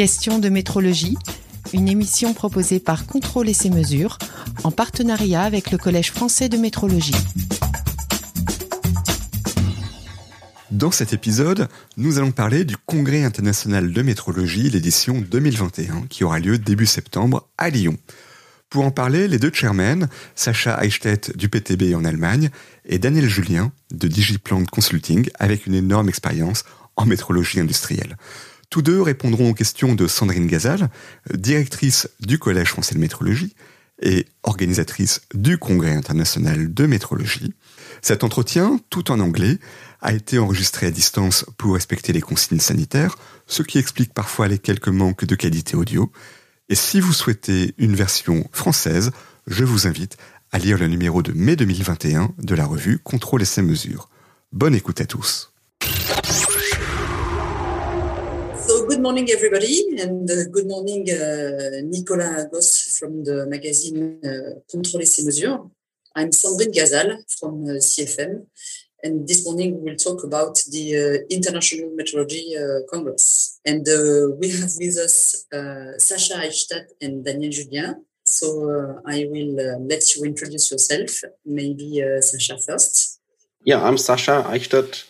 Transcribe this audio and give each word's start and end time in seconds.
Question 0.00 0.38
de 0.38 0.48
métrologie, 0.48 1.18
une 1.74 1.86
émission 1.86 2.32
proposée 2.32 2.80
par 2.80 3.04
Contrôle 3.04 3.50
et 3.50 3.52
ses 3.52 3.68
mesures 3.68 4.16
en 4.64 4.70
partenariat 4.70 5.42
avec 5.42 5.70
le 5.70 5.76
Collège 5.76 6.10
français 6.10 6.48
de 6.48 6.56
métrologie. 6.56 7.12
Dans 10.70 10.90
cet 10.90 11.12
épisode, 11.12 11.68
nous 11.98 12.16
allons 12.16 12.32
parler 12.32 12.64
du 12.64 12.78
Congrès 12.78 13.24
international 13.24 13.92
de 13.92 14.00
métrologie, 14.00 14.70
l'édition 14.70 15.20
2021, 15.20 16.06
qui 16.08 16.24
aura 16.24 16.38
lieu 16.38 16.56
début 16.56 16.86
septembre 16.86 17.46
à 17.58 17.68
Lyon. 17.68 17.98
Pour 18.70 18.86
en 18.86 18.90
parler, 18.90 19.28
les 19.28 19.38
deux 19.38 19.52
chairmen, 19.52 20.08
Sacha 20.34 20.82
Eichstätt 20.82 21.36
du 21.36 21.50
PTB 21.50 21.94
en 21.94 22.06
Allemagne 22.06 22.48
et 22.86 22.98
Daniel 22.98 23.28
Julien 23.28 23.70
de 23.90 24.08
Digiplant 24.08 24.64
Consulting 24.64 25.28
avec 25.38 25.66
une 25.66 25.74
énorme 25.74 26.08
expérience 26.08 26.64
en 26.96 27.04
métrologie 27.04 27.60
industrielle. 27.60 28.16
Tous 28.70 28.82
deux 28.82 29.02
répondront 29.02 29.50
aux 29.50 29.54
questions 29.54 29.96
de 29.96 30.06
Sandrine 30.06 30.46
Gazal, 30.46 30.90
directrice 31.34 32.08
du 32.20 32.38
Collège 32.38 32.68
français 32.68 32.94
de 32.94 33.00
métrologie 33.00 33.56
et 34.00 34.26
organisatrice 34.44 35.22
du 35.34 35.58
Congrès 35.58 35.92
international 35.92 36.72
de 36.72 36.86
métrologie. 36.86 37.52
Cet 38.00 38.22
entretien, 38.22 38.78
tout 38.88 39.10
en 39.10 39.18
anglais, 39.18 39.58
a 40.00 40.12
été 40.12 40.38
enregistré 40.38 40.86
à 40.86 40.92
distance 40.92 41.44
pour 41.58 41.74
respecter 41.74 42.12
les 42.12 42.20
consignes 42.20 42.60
sanitaires, 42.60 43.18
ce 43.48 43.64
qui 43.64 43.78
explique 43.78 44.14
parfois 44.14 44.46
les 44.46 44.58
quelques 44.58 44.86
manques 44.86 45.24
de 45.24 45.34
qualité 45.34 45.74
audio. 45.74 46.12
Et 46.68 46.76
si 46.76 47.00
vous 47.00 47.12
souhaitez 47.12 47.74
une 47.76 47.96
version 47.96 48.48
française, 48.52 49.10
je 49.48 49.64
vous 49.64 49.88
invite 49.88 50.16
à 50.52 50.60
lire 50.60 50.78
le 50.78 50.86
numéro 50.86 51.22
de 51.22 51.32
mai 51.32 51.56
2021 51.56 52.34
de 52.38 52.54
la 52.54 52.66
revue 52.66 53.00
Contrôle 53.00 53.42
et 53.42 53.46
ses 53.46 53.62
mesures. 53.62 54.08
Bonne 54.52 54.76
écoute 54.76 55.00
à 55.00 55.06
tous. 55.06 55.49
Good 58.90 59.02
morning 59.02 59.28
everybody 59.30 59.76
and 60.02 60.28
uh, 60.28 60.48
good 60.50 60.66
morning 60.66 61.02
uh, 61.08 61.78
Nicolas 61.84 62.48
Goss 62.50 62.98
from 62.98 63.22
the 63.22 63.46
magazine 63.46 64.18
uh, 64.24 64.58
Contrôle 64.68 65.02
et 65.02 65.06
ses 65.06 65.24
mesures. 65.24 65.60
I'm 66.16 66.30
Sandrine 66.30 66.72
Gazal 66.74 67.08
from 67.38 67.54
CFM 67.66 68.46
and 69.04 69.28
this 69.28 69.46
morning 69.46 69.80
we 69.80 69.90
will 69.90 69.96
talk 69.96 70.24
about 70.24 70.56
the 70.72 71.24
International 71.30 71.88
Metrology 71.98 72.42
uh, 72.58 72.84
Congress. 72.92 73.60
And 73.64 73.86
we 74.40 74.48
have 74.58 74.72
with 74.80 74.96
us 75.06 75.46
Sacha 75.98 76.40
Eichstädt 76.44 76.86
and 77.00 77.24
Daniel 77.24 77.52
Julien. 77.52 78.04
So 78.24 79.00
I 79.06 79.28
will 79.30 79.54
let 79.92 80.02
you 80.16 80.24
introduce 80.24 80.72
yourself, 80.72 81.10
maybe 81.46 82.02
Sacha 82.22 82.58
first. 82.58 83.20
Yeah, 83.64 83.84
I'm 83.86 83.98
Sacha 83.98 84.44
Eichstädt. 84.48 85.09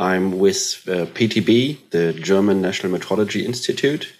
I'm 0.00 0.38
with 0.38 0.56
PTB, 0.86 1.90
the 1.90 2.14
German 2.14 2.62
National 2.62 2.98
Metrology 2.98 3.44
Institute. 3.44 4.10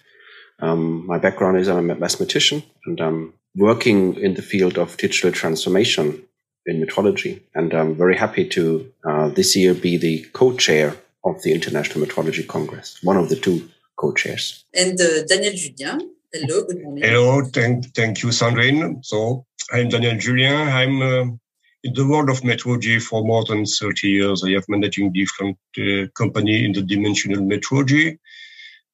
Um, 0.61 1.07
my 1.07 1.17
background 1.17 1.57
is 1.57 1.69
I'm 1.69 1.89
a 1.89 1.95
mathematician 1.95 2.63
and 2.85 3.01
I'm 3.01 3.33
working 3.57 4.15
in 4.17 4.35
the 4.35 4.43
field 4.43 4.77
of 4.77 4.99
digital 4.99 5.33
transformation 5.33 6.23
in 6.67 6.85
metrology. 6.85 7.41
And 7.55 7.73
I'm 7.73 7.97
very 7.97 8.15
happy 8.15 8.47
to 8.49 8.93
uh, 9.09 9.29
this 9.31 9.57
year 9.57 9.73
be 9.73 9.97
the 9.97 10.27
co-chair 10.35 10.97
of 11.25 11.41
the 11.43 11.55
International 11.55 12.05
Metrology 12.05 12.47
Congress, 12.47 12.99
one 13.03 13.17
of 13.17 13.31
the 13.31 13.37
two 13.37 13.71
co-chairs. 13.97 14.67
And 14.75 15.01
uh, 15.01 15.25
Daniel 15.27 15.55
Julien, 15.55 16.11
hello, 16.31 16.67
good 16.67 16.83
morning. 16.83 17.05
Hello, 17.05 17.43
thank, 17.45 17.95
thank 17.95 18.23
you, 18.23 18.29
Sandrine. 18.29 19.03
So 19.03 19.47
I'm 19.73 19.89
Daniel 19.89 20.19
Julien. 20.19 20.69
I'm 20.69 21.01
uh, 21.01 21.37
in 21.83 21.95
the 21.95 22.07
world 22.07 22.29
of 22.29 22.41
metrology 22.43 23.01
for 23.01 23.25
more 23.25 23.45
than 23.45 23.65
30 23.65 24.09
years. 24.09 24.45
I 24.45 24.51
have 24.51 24.69
managing 24.69 25.13
different 25.13 25.57
uh, 25.79 26.09
company 26.15 26.65
in 26.65 26.73
the 26.73 26.83
dimensional 26.83 27.41
metrology. 27.41 28.19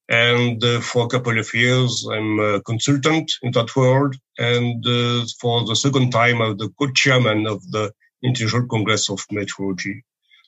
And 0.09 0.63
uh, 0.63 0.81
for 0.81 1.05
a 1.05 1.09
couple 1.09 1.39
of 1.39 1.53
years, 1.53 2.07
I'm 2.11 2.39
a 2.39 2.61
consultant 2.63 3.33
in 3.43 3.51
that 3.53 3.75
world. 3.75 4.15
And 4.39 4.87
uh, 4.87 5.27
for 5.41 5.65
the 5.65 5.75
second 5.75 6.11
time, 6.11 6.41
I'm 6.41 6.57
the 6.57 6.71
co-chairman 6.79 7.47
of 7.47 7.69
the 7.73 7.93
International 8.23 8.69
Congress 8.69 9.11
of 9.11 9.27
Metrology. 9.33 10.03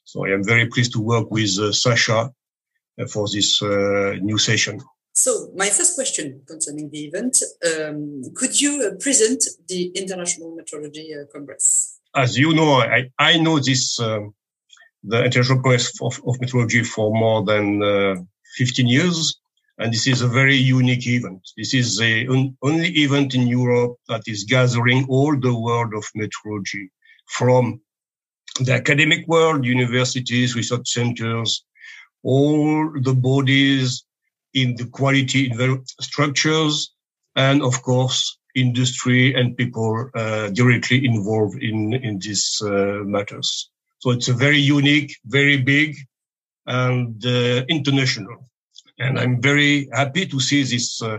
So 0.05 0.25
I 0.25 0.31
am 0.31 0.45
very 0.45 0.67
pleased 0.67 0.93
to 0.93 1.01
work 1.01 1.31
with 1.31 1.59
uh, 1.59 1.73
Sasha 1.73 2.31
uh, 3.01 3.07
for 3.07 3.27
this 3.33 3.61
uh, 3.61 4.15
new 4.23 4.39
session. 4.39 4.81
So 5.13 5.51
my 5.57 5.69
first 5.69 5.97
question 5.97 6.43
concerning 6.47 6.91
the 6.91 7.07
event, 7.07 7.43
um, 7.67 8.23
could 8.35 8.61
you 8.61 8.89
uh, 8.89 8.97
present 9.03 9.43
the 9.67 9.87
International 9.97 10.57
Metrology 10.57 11.11
Congress? 11.33 11.98
As 12.15 12.39
you 12.39 12.55
know, 12.55 12.81
I, 12.81 13.11
I 13.19 13.39
know 13.39 13.59
this, 13.59 14.01
um, 14.01 14.35
the 15.05 15.25
International 15.25 15.63
Congress 15.63 16.01
of, 16.01 16.21
of 16.27 16.39
Metrology 16.39 16.87
for 16.87 17.13
more 17.13 17.45
than 17.45 18.27
15 18.57 18.87
years. 18.87 19.39
And 19.79 19.93
this 19.93 20.09
is 20.09 20.23
a 20.23 20.29
very 20.29 20.57
unique 20.57 21.07
event. 21.07 21.41
This 21.57 21.73
is 21.73 21.97
the 21.97 22.27
only 22.63 22.89
event 22.89 23.35
in 23.35 23.47
Europe 23.47 23.97
that 24.09 24.23
is 24.27 24.43
gathering 24.43 25.07
all 25.09 25.39
the 25.39 25.55
world 25.55 25.95
of 25.95 26.05
metrology 26.17 26.89
from 27.27 27.81
the 28.61 28.73
academic 28.73 29.29
world, 29.29 29.65
universities, 29.65 30.57
research 30.57 30.89
centers, 30.89 31.65
all 32.25 32.91
the 33.01 33.15
bodies 33.15 34.05
in 34.55 34.75
the 34.75 34.87
quality 34.87 35.53
structures, 36.01 36.93
and 37.37 37.63
of 37.63 37.81
course, 37.83 38.38
industry 38.61 39.35
and 39.35 39.57
people 39.57 40.11
uh, 40.15 40.49
directly 40.49 41.05
involved 41.05 41.63
in, 41.63 41.95
in 41.95 42.19
these 42.19 42.61
uh, 42.65 43.03
matters. 43.05 43.71
So 43.99 44.11
it's 44.11 44.29
a 44.29 44.35
very 44.35 44.59
unique, 44.59 45.17
very 45.25 45.57
big, 45.57 45.97
and 46.67 47.25
uh, 47.25 47.65
international. 47.69 48.51
And 48.99 49.19
I'm 49.19 49.41
very 49.41 49.89
happy 49.93 50.27
to 50.27 50.41
see 50.41 50.63
this 50.63 51.01
uh, 51.03 51.19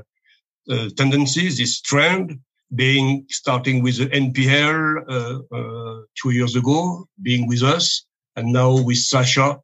uh, 0.70 0.90
tendency, 0.96 1.50
this 1.50 1.82
trend 1.82 2.40
being 2.76 3.26
starting 3.30 3.82
with 3.82 3.98
the 3.98 4.08
NPL 4.08 5.04
uh, 5.52 6.02
two 6.22 6.30
years 6.30 6.56
ago, 6.56 7.08
being 7.22 7.48
with 7.48 7.64
us, 7.64 8.06
and 8.36 8.54
now 8.54 8.80
with 8.80 8.98
Sasha, 8.98 9.60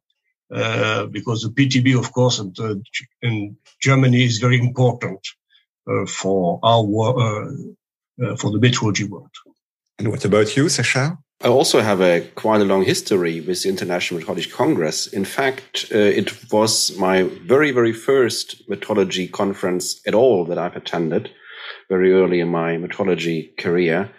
because 0.48 1.42
the 1.42 1.52
PTB, 1.56 1.96
of 1.96 2.12
course, 2.12 2.40
and, 2.40 2.56
in 3.22 3.56
Germany 3.80 4.24
is 4.24 4.38
very 4.38 4.58
important 4.58 5.20
Uh, 5.88 6.04
for 6.04 6.58
our 6.64 6.82
uh, 7.16 7.52
uh, 8.20 8.34
for 8.34 8.50
the 8.50 8.58
metrology 8.58 9.08
world. 9.08 9.30
And 10.00 10.10
what 10.10 10.24
about 10.24 10.56
you, 10.56 10.68
Sasha? 10.68 11.16
I 11.44 11.46
also 11.46 11.80
have 11.80 12.00
a 12.00 12.22
quite 12.34 12.60
a 12.60 12.64
long 12.64 12.82
history 12.82 13.40
with 13.40 13.62
the 13.62 13.68
International 13.68 14.20
Metrology 14.20 14.50
Congress. 14.50 15.06
In 15.06 15.24
fact, 15.24 15.86
uh, 15.94 15.98
it 15.98 16.50
was 16.50 16.96
my 16.98 17.22
very, 17.22 17.70
very 17.70 17.92
first 17.92 18.68
metrology 18.68 19.30
conference 19.30 20.00
at 20.08 20.14
all 20.14 20.44
that 20.46 20.58
I've 20.58 20.74
attended 20.74 21.30
very 21.88 22.12
early 22.12 22.40
in 22.40 22.48
my 22.48 22.76
metrology 22.78 23.56
career. 23.56 24.10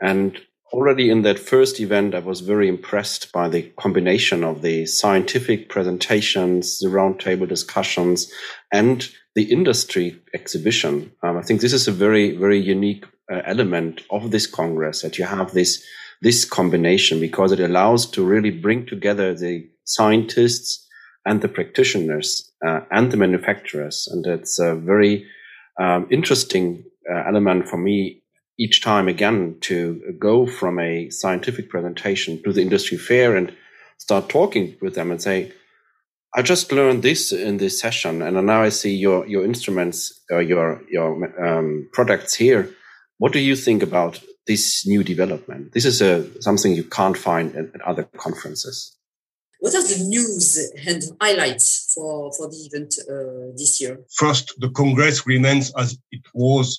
And 0.00 0.38
already 0.72 1.10
in 1.10 1.22
that 1.22 1.38
first 1.38 1.80
event, 1.80 2.14
I 2.14 2.20
was 2.20 2.40
very 2.40 2.68
impressed 2.68 3.32
by 3.32 3.48
the 3.48 3.62
combination 3.78 4.44
of 4.44 4.62
the 4.62 4.86
scientific 4.86 5.68
presentations, 5.68 6.78
the 6.78 6.88
roundtable 6.88 7.48
discussions, 7.48 8.30
and 8.72 9.08
the 9.34 9.44
industry 9.52 10.20
exhibition. 10.34 11.12
Um, 11.22 11.36
I 11.38 11.42
think 11.42 11.60
this 11.60 11.72
is 11.72 11.88
a 11.88 11.92
very, 11.92 12.36
very 12.36 12.58
unique 12.60 13.04
uh, 13.30 13.42
element 13.44 14.02
of 14.10 14.30
this 14.30 14.46
Congress 14.46 15.02
that 15.02 15.18
you 15.18 15.24
have 15.24 15.52
this 15.52 15.82
this 16.20 16.44
combination 16.44 17.20
because 17.20 17.52
it 17.52 17.60
allows 17.60 18.10
to 18.10 18.24
really 18.24 18.50
bring 18.50 18.84
together 18.84 19.34
the 19.34 19.68
scientists 19.84 20.84
and 21.24 21.40
the 21.42 21.48
practitioners 21.48 22.50
uh, 22.66 22.80
and 22.90 23.12
the 23.12 23.16
manufacturers. 23.16 24.08
And 24.10 24.26
it's 24.26 24.58
a 24.58 24.74
very 24.74 25.24
um, 25.78 26.08
interesting 26.10 26.82
uh, 27.08 27.22
element 27.28 27.68
for 27.68 27.76
me 27.76 28.22
each 28.58 28.82
time 28.82 29.08
again 29.08 29.56
to 29.60 30.16
go 30.18 30.46
from 30.46 30.78
a 30.78 31.10
scientific 31.10 31.70
presentation 31.70 32.42
to 32.42 32.52
the 32.52 32.62
industry 32.62 32.98
fair 32.98 33.36
and 33.36 33.54
start 33.98 34.28
talking 34.28 34.76
with 34.80 34.94
them 34.94 35.10
and 35.10 35.22
say, 35.22 35.52
I 36.34 36.42
just 36.42 36.72
learned 36.72 37.02
this 37.02 37.32
in 37.32 37.56
this 37.56 37.80
session, 37.80 38.20
and 38.20 38.46
now 38.46 38.62
I 38.62 38.68
see 38.68 38.94
your 38.94 39.26
your 39.26 39.44
instruments, 39.44 40.20
uh, 40.30 40.38
your 40.38 40.82
your 40.90 41.08
um, 41.42 41.88
products 41.92 42.34
here. 42.34 42.68
What 43.16 43.32
do 43.32 43.38
you 43.38 43.56
think 43.56 43.82
about 43.82 44.20
this 44.48 44.86
new 44.86 45.04
development. 45.04 45.72
This 45.74 45.84
is 45.84 46.00
a, 46.00 46.42
something 46.42 46.72
you 46.72 46.82
can't 46.82 47.16
find 47.16 47.54
at, 47.54 47.66
at 47.74 47.82
other 47.82 48.04
conferences. 48.16 48.96
What 49.60 49.74
are 49.74 49.82
the 49.82 50.04
news 50.04 50.72
and 50.86 51.02
highlights 51.20 51.92
for, 51.94 52.32
for 52.32 52.48
the 52.48 52.56
event 52.56 52.94
uh, 53.10 53.52
this 53.56 53.80
year? 53.80 54.00
First, 54.14 54.54
the 54.58 54.70
Congress 54.70 55.26
remains 55.26 55.72
as 55.76 55.98
it 56.10 56.22
was 56.32 56.78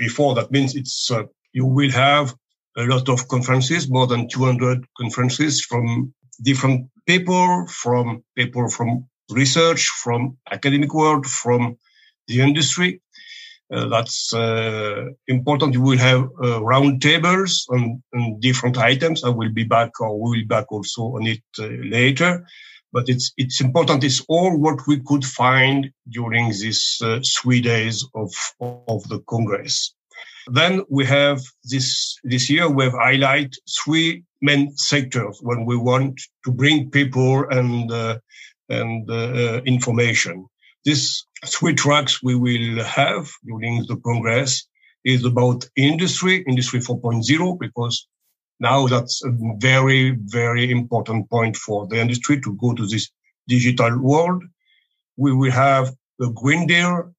before. 0.00 0.34
That 0.34 0.50
means 0.50 0.74
it's 0.74 1.10
uh, 1.10 1.24
you 1.52 1.66
will 1.66 1.92
have 1.92 2.34
a 2.76 2.84
lot 2.84 3.08
of 3.08 3.28
conferences, 3.28 3.90
more 3.90 4.06
than 4.06 4.28
200 4.28 4.84
conferences 4.96 5.64
from 5.64 6.12
different 6.42 6.88
people, 7.06 7.66
from 7.68 8.24
people 8.36 8.68
from 8.68 9.04
research, 9.30 9.82
from 10.02 10.36
academic 10.50 10.92
world, 10.94 11.26
from 11.26 11.76
the 12.26 12.40
industry. 12.40 13.00
Uh, 13.72 13.86
that's 13.88 14.34
uh, 14.34 15.04
important. 15.28 15.74
You 15.74 15.82
will 15.82 15.98
have 15.98 16.28
uh, 16.42 16.60
round 16.62 17.00
tables 17.00 17.66
on, 17.70 18.02
on, 18.12 18.40
different 18.40 18.76
items. 18.78 19.22
I 19.22 19.28
will 19.28 19.52
be 19.52 19.62
back 19.62 20.00
or 20.00 20.18
we 20.18 20.22
will 20.22 20.42
be 20.42 20.54
back 20.56 20.72
also 20.72 21.02
on 21.16 21.26
it 21.26 21.42
uh, 21.58 21.68
later. 21.98 22.44
But 22.92 23.08
it's 23.08 23.32
it's 23.36 23.60
important. 23.60 24.04
It's 24.04 24.24
all 24.28 24.56
what 24.56 24.86
we 24.86 25.00
could 25.00 25.24
find 25.24 25.90
during 26.08 26.48
these 26.48 27.00
uh, 27.02 27.20
three 27.40 27.60
days 27.60 28.04
of 28.14 28.32
of 28.60 29.08
the 29.08 29.20
Congress. 29.28 29.94
Then 30.46 30.82
we 30.88 31.04
have 31.06 31.40
this 31.64 32.16
this 32.24 32.50
year 32.50 32.68
we 32.68 32.84
have 32.84 32.94
highlight 32.94 33.54
three 33.84 34.24
main 34.40 34.76
sectors 34.76 35.38
when 35.42 35.64
we 35.64 35.76
want 35.76 36.20
to 36.44 36.50
bring 36.50 36.90
people 36.90 37.46
and 37.50 37.90
uh, 37.90 38.18
and 38.68 39.08
uh, 39.10 39.14
uh 39.14 39.60
information. 39.64 40.46
These 40.84 41.26
three 41.46 41.74
tracks 41.74 42.22
we 42.22 42.34
will 42.34 42.82
have 42.84 43.30
during 43.44 43.84
the 43.86 43.96
Congress 43.96 44.66
is 45.04 45.24
about 45.24 45.68
industry, 45.76 46.44
industry 46.46 46.80
4.0, 46.80 47.58
because 47.58 48.06
now 48.60 48.86
that's 48.86 49.24
a 49.24 49.32
very, 49.56 50.16
very 50.24 50.70
important 50.70 51.28
point 51.30 51.56
for 51.56 51.86
the 51.86 51.98
industry 51.98 52.40
to 52.42 52.54
go 52.56 52.74
to 52.74 52.86
this 52.86 53.10
digital 53.48 53.98
world. 53.98 54.44
We 55.16 55.32
will 55.32 55.50
have 55.50 55.94
the 56.18 56.30
Green 56.30 56.66
Deal. 56.66 57.12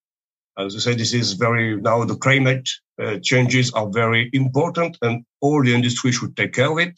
As 0.57 0.75
I 0.75 0.79
said, 0.79 0.99
this 0.99 1.13
is 1.13 1.33
very, 1.33 1.81
now 1.81 2.05
the 2.05 2.15
climate 2.15 2.69
uh, 3.01 3.17
changes 3.23 3.71
are 3.71 3.89
very 3.89 4.29
important 4.33 4.97
and 5.01 5.25
all 5.41 5.63
the 5.63 5.73
industry 5.73 6.11
should 6.11 6.37
take 6.37 6.53
care 6.53 6.71
of 6.71 6.77
it. 6.77 6.93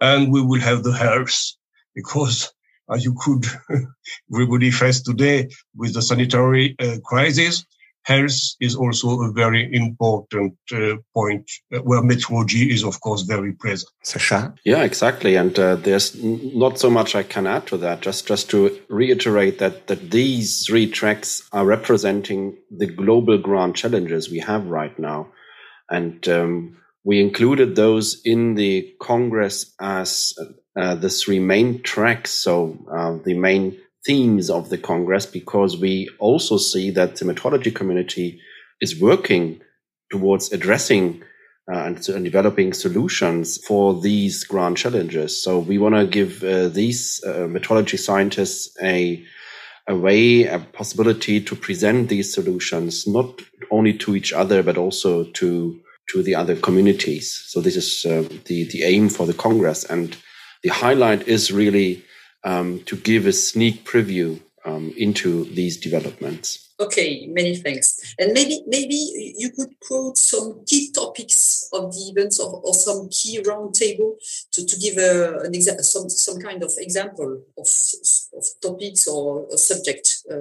And 0.00 0.32
we 0.32 0.40
will 0.40 0.60
have 0.60 0.82
the 0.82 0.92
health 0.92 1.36
because 1.94 2.50
as 2.90 3.04
you 3.04 3.14
could 3.18 3.44
everybody 4.32 4.70
face 4.70 5.02
today 5.02 5.48
with 5.76 5.94
the 5.94 6.02
sanitary 6.02 6.74
uh, 6.78 6.96
crisis, 7.04 7.64
health 8.04 8.36
is 8.60 8.76
also 8.76 9.22
a 9.22 9.32
very 9.32 9.68
important 9.72 10.54
uh, 10.72 10.96
point 11.14 11.50
uh, 11.74 11.78
where 11.78 12.02
metrology 12.02 12.70
is, 12.70 12.84
of 12.84 13.00
course, 13.00 13.22
very 13.22 13.52
present. 13.52 13.90
Sasha? 14.02 14.54
Yeah, 14.64 14.84
exactly. 14.84 15.36
And 15.36 15.58
uh, 15.58 15.76
there's 15.76 16.22
not 16.22 16.78
so 16.78 16.90
much 16.90 17.14
I 17.14 17.22
can 17.22 17.46
add 17.46 17.66
to 17.68 17.76
that. 17.78 18.02
Just 18.02 18.26
just 18.26 18.50
to 18.50 18.78
reiterate 18.88 19.58
that 19.58 19.86
that 19.86 20.10
these 20.10 20.66
three 20.66 20.90
tracks 20.90 21.42
are 21.52 21.66
representing 21.66 22.56
the 22.70 22.86
global 22.86 23.38
grand 23.38 23.74
challenges 23.74 24.30
we 24.30 24.38
have 24.40 24.66
right 24.66 24.96
now, 24.98 25.28
and 25.90 26.28
um, 26.28 26.76
we 27.04 27.20
included 27.20 27.74
those 27.74 28.20
in 28.24 28.54
the 28.54 28.94
Congress 29.00 29.74
as 29.80 30.34
uh, 30.76 30.94
the 30.94 31.10
three 31.10 31.38
main 31.38 31.82
tracks. 31.82 32.30
So 32.30 32.78
uh, 32.90 33.18
the 33.24 33.34
main 33.34 33.78
themes 34.06 34.50
of 34.50 34.68
the 34.68 34.78
Congress 34.78 35.26
because 35.26 35.76
we 35.76 36.08
also 36.18 36.56
see 36.58 36.90
that 36.90 37.16
the 37.16 37.24
metrology 37.24 37.74
community 37.74 38.40
is 38.80 39.00
working 39.00 39.60
towards 40.10 40.52
addressing 40.52 41.22
uh, 41.72 41.78
and, 41.78 42.08
and, 42.10 42.24
developing 42.24 42.74
solutions 42.74 43.58
for 43.66 43.98
these 43.98 44.44
grand 44.44 44.76
challenges. 44.76 45.42
So 45.42 45.58
we 45.58 45.78
want 45.78 45.94
to 45.94 46.06
give 46.06 46.44
uh, 46.44 46.68
these 46.68 47.22
uh, 47.26 47.48
metrology 47.48 47.98
scientists 47.98 48.76
a 48.82 49.24
a 49.86 49.94
way, 49.94 50.44
a 50.44 50.58
possibility 50.58 51.42
to 51.42 51.54
present 51.54 52.08
these 52.08 52.32
solutions 52.32 53.06
not 53.06 53.42
only 53.70 53.92
to 53.92 54.16
each 54.16 54.32
other 54.32 54.62
but 54.62 54.78
also 54.78 55.24
to 55.24 55.80
to 56.10 56.22
the 56.22 56.34
other 56.34 56.56
communities. 56.56 57.32
So 57.46 57.60
this 57.60 57.76
is 57.76 58.04
uh, 58.04 58.28
the 58.44 58.64
the 58.64 58.82
aim 58.82 59.08
for 59.08 59.26
the 59.26 59.34
Congress, 59.34 59.84
and 59.84 60.16
the 60.62 60.70
highlight 60.70 61.26
is 61.26 61.50
really 61.50 62.02
um, 62.44 62.80
to 62.84 62.96
give 62.96 63.26
a 63.26 63.32
sneak 63.32 63.84
preview 63.84 64.40
um, 64.64 64.92
into 64.96 65.44
these 65.44 65.76
developments. 65.76 66.60
Okay, 66.80 67.26
many 67.28 67.54
thanks. 67.54 68.14
And 68.18 68.32
maybe 68.32 68.64
maybe 68.66 68.96
you 69.38 69.50
could 69.52 69.78
quote 69.86 70.18
some 70.18 70.64
key 70.66 70.90
topics 70.92 71.68
of 71.72 71.92
the 71.92 72.10
events 72.10 72.40
or, 72.40 72.60
or 72.64 72.74
some 72.74 73.08
key 73.10 73.40
roundtable 73.42 74.14
to, 74.52 74.66
to 74.66 74.80
give 74.80 74.98
a, 74.98 75.38
an 75.44 75.52
exa- 75.52 75.80
some 75.82 76.08
some 76.08 76.40
kind 76.40 76.64
of 76.64 76.72
example 76.78 77.42
of, 77.56 77.68
of 78.36 78.44
topics 78.60 79.06
or 79.06 79.46
a 79.52 79.56
subject 79.56 80.24
uh, 80.28 80.34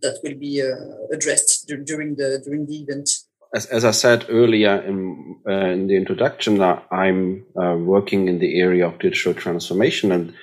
that 0.00 0.18
will 0.22 0.36
be 0.36 0.62
uh, 0.62 1.14
addressed 1.14 1.68
during 1.84 2.14
the 2.14 2.40
during 2.42 2.64
the 2.66 2.80
event. 2.80 3.10
As, 3.54 3.66
as 3.66 3.84
I 3.84 3.92
said 3.92 4.26
earlier 4.30 4.76
in, 4.80 5.36
uh, 5.46 5.52
in 5.52 5.86
the 5.86 5.96
introduction, 5.96 6.60
I'm 6.60 7.44
uh, 7.56 7.76
working 7.76 8.28
in 8.28 8.38
the 8.38 8.60
area 8.60 8.88
of 8.88 8.98
digital 8.98 9.34
transformation 9.34 10.10
and 10.10 10.34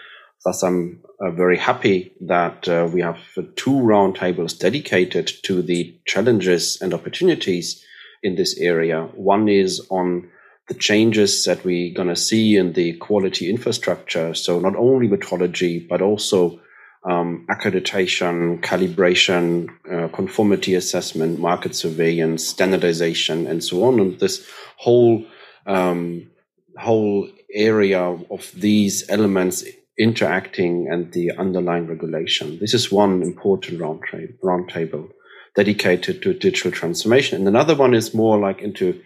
Thus, 0.45 0.61
I'm 0.61 1.01
uh, 1.21 1.31
very 1.31 1.57
happy 1.57 2.13
that 2.21 2.67
uh, 2.67 2.89
we 2.91 3.01
have 3.01 3.17
two 3.55 3.71
roundtables 3.71 4.59
dedicated 4.59 5.31
to 5.43 5.61
the 5.61 5.97
challenges 6.05 6.81
and 6.81 6.93
opportunities 6.93 7.83
in 8.21 8.35
this 8.35 8.57
area. 8.57 9.03
One 9.13 9.47
is 9.47 9.85
on 9.89 10.29
the 10.67 10.73
changes 10.73 11.45
that 11.45 11.63
we're 11.63 11.93
going 11.93 12.09
to 12.09 12.15
see 12.15 12.57
in 12.57 12.73
the 12.73 12.93
quality 12.93 13.49
infrastructure. 13.49 14.33
So 14.33 14.59
not 14.59 14.75
only 14.75 15.07
metrology, 15.07 15.87
but 15.87 16.01
also 16.01 16.59
um, 17.05 17.45
accreditation, 17.49 18.61
calibration, 18.61 19.69
uh, 19.91 20.07
conformity 20.09 20.75
assessment, 20.75 21.39
market 21.39 21.75
surveillance, 21.75 22.45
standardization, 22.47 23.47
and 23.47 23.63
so 23.63 23.83
on. 23.83 23.99
And 23.99 24.19
this 24.19 24.47
whole 24.77 25.25
um, 25.65 26.29
whole 26.77 27.29
area 27.53 28.01
of 28.01 28.51
these 28.55 29.07
elements 29.09 29.63
interacting 29.97 30.87
and 30.89 31.11
the 31.13 31.31
underlying 31.37 31.87
regulation. 31.87 32.57
This 32.59 32.73
is 32.73 32.91
one 32.91 33.21
important 33.21 33.79
roundtable 33.79 34.35
round 34.41 34.69
table 34.69 35.09
dedicated 35.55 36.21
to 36.23 36.33
digital 36.33 36.71
transformation. 36.71 37.37
And 37.37 37.47
another 37.47 37.75
one 37.75 37.93
is 37.93 38.13
more 38.13 38.39
like 38.39 38.61
into 38.61 39.01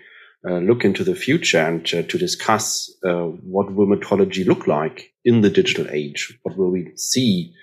uh, 0.48 0.60
look 0.60 0.86
into 0.86 1.04
the 1.04 1.16
future 1.16 1.60
and 1.60 1.81
uh, 1.94 2.04
to 2.04 2.18
discuss 2.18 2.94
uh, 3.04 3.24
what 3.24 3.74
will 3.74 3.88
metrology 3.88 4.45
look 4.45 4.68
like 4.68 5.12
in 5.25 5.42
the 5.42 5.50
digital 5.50 5.88
age. 5.89 6.38
What 6.44 6.57
will 6.57 6.72
we 6.72 6.92
see? 6.95 7.54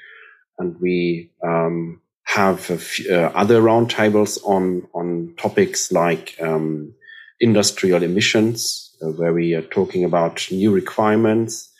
And 0.58 0.76
we 0.80 1.30
um, 1.42 2.02
have 2.24 2.70
uh, 3.08 3.14
other 3.34 3.62
roundtables 3.62 4.38
on 4.44 4.86
on 4.92 5.34
topics 5.36 5.92
like 5.92 6.36
um, 6.42 6.92
industrial 7.40 8.02
emissions, 8.02 8.94
uh, 9.02 9.10
where 9.10 9.32
we 9.32 9.54
are 9.54 9.62
talking 9.62 10.04
about 10.04 10.46
new 10.50 10.70
requirements 10.70 11.70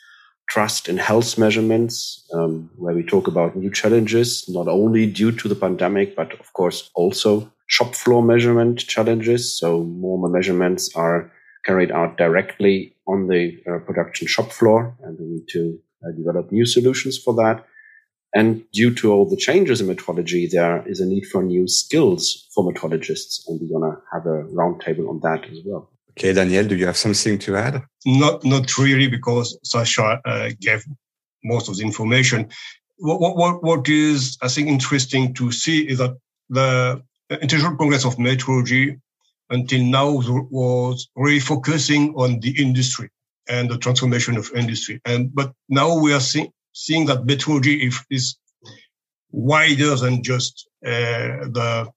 trust 0.49 0.87
in 0.87 0.97
health 0.97 1.37
measurements, 1.37 2.25
um, 2.33 2.69
where 2.77 2.95
we 2.95 3.03
talk 3.03 3.27
about 3.27 3.55
new 3.55 3.71
challenges, 3.71 4.45
not 4.47 4.67
only 4.67 5.05
due 5.05 5.31
to 5.31 5.47
the 5.47 5.55
pandemic, 5.55 6.15
but 6.15 6.33
of 6.39 6.53
course 6.53 6.89
also 6.95 7.51
shop 7.67 7.95
floor 7.95 8.21
measurement 8.21 8.79
challenges. 8.79 9.57
So 9.57 9.83
more 9.83 10.29
measurements 10.29 10.95
are 10.95 11.31
carried 11.65 11.91
out 11.91 12.17
directly 12.17 12.95
on 13.07 13.27
the 13.27 13.57
uh, 13.67 13.79
production 13.79 14.27
shop 14.27 14.51
floor, 14.51 14.95
and 15.03 15.17
we 15.19 15.25
need 15.25 15.47
to 15.49 15.79
uh, 16.05 16.11
develop 16.15 16.51
new 16.51 16.65
solutions 16.65 17.17
for 17.17 17.33
that. 17.35 17.65
And 18.33 18.69
due 18.71 18.93
to 18.95 19.13
all 19.13 19.27
the 19.29 19.37
changes 19.37 19.79
in 19.79 19.87
metrology, 19.87 20.49
there 20.49 20.85
is 20.87 20.99
a 20.99 21.05
need 21.05 21.25
for 21.25 21.41
new 21.41 21.67
skills 21.67 22.49
for 22.53 22.69
metrologists, 22.69 23.47
and 23.47 23.59
we're 23.59 23.79
going 23.79 23.91
to 23.91 24.01
have 24.11 24.25
a 24.25 24.43
roundtable 24.53 25.09
on 25.09 25.21
that 25.21 25.49
as 25.49 25.59
well. 25.65 25.89
Okay, 26.17 26.33
Daniel, 26.33 26.65
do 26.65 26.75
you 26.75 26.85
have 26.85 26.97
something 26.97 27.37
to 27.39 27.57
add? 27.57 27.83
Not, 28.05 28.43
not 28.45 28.77
really, 28.77 29.07
because 29.07 29.57
Sasha 29.63 30.21
uh, 30.23 30.49
gave 30.61 30.85
most 31.43 31.67
of 31.67 31.75
the 31.77 31.83
information. 31.83 32.49
What, 32.97 33.35
what, 33.35 33.63
what 33.63 33.89
is, 33.89 34.37
I 34.41 34.47
think, 34.47 34.69
interesting 34.69 35.33
to 35.33 35.51
see 35.51 35.87
is 35.87 35.97
that 35.97 36.15
the 36.49 37.01
International 37.29 37.75
Congress 37.75 38.05
of 38.05 38.15
Metrology 38.15 38.99
until 39.49 39.83
now 39.83 40.11
was 40.11 41.09
really 41.15 41.39
focusing 41.39 42.13
on 42.15 42.39
the 42.39 42.61
industry 42.61 43.09
and 43.47 43.69
the 43.69 43.77
transformation 43.77 44.37
of 44.37 44.51
industry. 44.55 45.01
And 45.05 45.33
but 45.33 45.53
now 45.69 45.99
we 45.99 46.13
are 46.13 46.19
see, 46.19 46.49
seeing 46.73 47.05
that 47.07 47.25
metrology 47.25 47.93
is 48.09 48.37
wider 49.31 49.95
than 49.95 50.23
just 50.23 50.67
uh, 50.85 51.45
the 51.51 51.91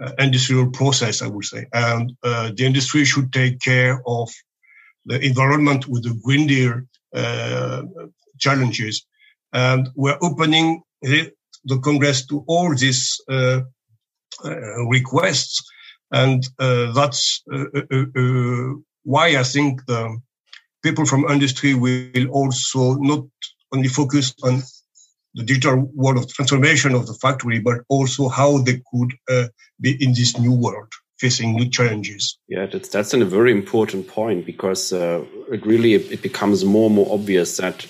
uh, 0.00 0.12
industrial 0.18 0.70
process, 0.70 1.22
I 1.22 1.26
would 1.26 1.44
say. 1.44 1.66
And 1.72 2.16
uh, 2.22 2.50
the 2.54 2.64
industry 2.64 3.04
should 3.04 3.32
take 3.32 3.60
care 3.60 4.02
of 4.06 4.30
the 5.06 5.20
environment 5.24 5.86
with 5.88 6.02
the 6.04 6.14
Deal 6.46 6.82
uh, 7.14 7.82
challenges. 8.38 9.06
And 9.52 9.88
we're 9.94 10.18
opening 10.22 10.82
the, 11.02 11.32
the 11.64 11.78
Congress 11.78 12.26
to 12.26 12.44
all 12.46 12.74
these 12.74 13.20
uh, 13.28 13.60
uh, 14.44 14.84
requests. 14.86 15.62
And 16.12 16.46
uh, 16.58 16.92
that's 16.92 17.42
why 19.04 19.36
I 19.36 19.42
think 19.42 19.84
the 19.86 20.18
people 20.82 21.06
from 21.06 21.28
industry 21.28 21.74
will 21.74 22.28
also 22.28 22.94
not 22.94 23.24
only 23.72 23.88
focus 23.88 24.34
on 24.42 24.62
the 25.34 25.44
digital 25.44 25.90
world 25.94 26.18
of 26.18 26.32
transformation 26.32 26.94
of 26.94 27.06
the 27.06 27.14
factory, 27.14 27.58
but 27.58 27.78
also 27.88 28.28
how 28.28 28.58
they 28.58 28.82
could 28.92 29.12
uh, 29.30 29.48
be 29.80 30.02
in 30.02 30.12
this 30.12 30.38
new 30.38 30.52
world 30.52 30.92
facing 31.18 31.54
new 31.54 31.68
challenges. 31.68 32.38
Yeah, 32.48 32.66
that's 32.66 32.88
that's 32.88 33.12
a 33.12 33.24
very 33.24 33.52
important 33.52 34.08
point 34.08 34.46
because 34.46 34.92
uh, 34.92 35.24
it 35.50 35.64
really 35.66 35.94
it 35.94 36.22
becomes 36.22 36.64
more 36.64 36.86
and 36.86 36.94
more 36.94 37.12
obvious 37.12 37.56
that 37.58 37.86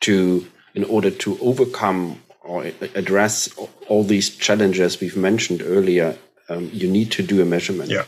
to 0.00 0.46
in 0.74 0.84
order 0.84 1.10
to 1.10 1.38
overcome 1.40 2.20
or 2.44 2.64
address 2.94 3.48
all 3.88 4.04
these 4.04 4.36
challenges 4.36 5.00
we've 5.00 5.16
mentioned 5.16 5.62
earlier, 5.64 6.16
um, 6.48 6.68
you 6.72 6.88
need 6.88 7.10
to 7.12 7.22
do 7.22 7.40
a 7.40 7.44
measurement. 7.44 7.90
Yeah. 7.90 8.04